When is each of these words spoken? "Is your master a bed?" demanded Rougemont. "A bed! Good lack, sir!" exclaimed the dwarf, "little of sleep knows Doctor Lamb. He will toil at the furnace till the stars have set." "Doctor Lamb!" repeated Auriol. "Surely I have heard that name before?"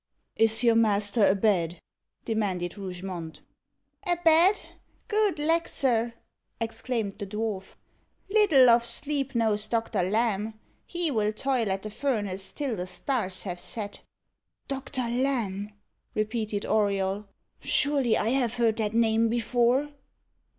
"Is 0.35 0.63
your 0.63 0.73
master 0.73 1.27
a 1.27 1.35
bed?" 1.35 1.79
demanded 2.25 2.75
Rougemont. 2.75 3.41
"A 4.03 4.15
bed! 4.15 4.59
Good 5.07 5.37
lack, 5.37 5.67
sir!" 5.67 6.15
exclaimed 6.59 7.19
the 7.19 7.27
dwarf, 7.27 7.75
"little 8.27 8.67
of 8.71 8.83
sleep 8.83 9.35
knows 9.35 9.67
Doctor 9.67 10.01
Lamb. 10.01 10.59
He 10.87 11.11
will 11.11 11.31
toil 11.31 11.69
at 11.69 11.83
the 11.83 11.91
furnace 11.91 12.51
till 12.51 12.75
the 12.75 12.87
stars 12.87 13.43
have 13.43 13.59
set." 13.59 14.01
"Doctor 14.67 15.01
Lamb!" 15.07 15.71
repeated 16.15 16.65
Auriol. 16.65 17.27
"Surely 17.59 18.17
I 18.17 18.29
have 18.29 18.55
heard 18.55 18.77
that 18.77 18.95
name 18.95 19.29
before?" 19.29 19.89